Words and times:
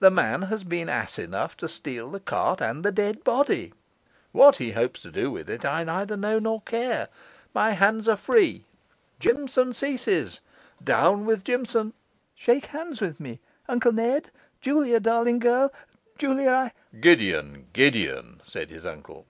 'That 0.00 0.10
man 0.10 0.42
has 0.42 0.64
been 0.64 0.90
ass 0.90 1.18
enough 1.18 1.56
to 1.56 1.66
steal 1.66 2.10
the 2.10 2.20
cart 2.20 2.60
and 2.60 2.84
the 2.84 2.92
dead 2.92 3.24
body; 3.24 3.72
what 4.32 4.56
he 4.56 4.72
hopes 4.72 5.00
to 5.00 5.10
do 5.10 5.30
with 5.30 5.48
it 5.48 5.64
I 5.64 5.82
neither 5.82 6.14
know 6.14 6.38
nor 6.38 6.60
care. 6.60 7.08
My 7.54 7.70
hands 7.70 8.06
are 8.06 8.18
free, 8.18 8.66
Jimson 9.18 9.72
ceases; 9.72 10.42
down 10.84 11.24
with 11.24 11.42
Jimson. 11.42 11.94
Shake 12.34 12.66
hands 12.66 13.00
with 13.00 13.18
me, 13.18 13.40
Uncle 13.66 13.92
Ned 13.92 14.30
Julia, 14.60 15.00
darling 15.00 15.38
girl, 15.38 15.72
Julia, 16.18 16.50
I' 16.50 16.72
'Gideon, 17.00 17.68
Gideon!' 17.72 18.42
said 18.46 18.68
his 18.68 18.84
uncle. 18.84 19.24